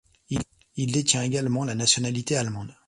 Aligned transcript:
Il 0.77 0.91
détient 0.91 1.21
également 1.21 1.63
la 1.63 1.75
nationalité 1.75 2.35
allemande. 2.35 2.73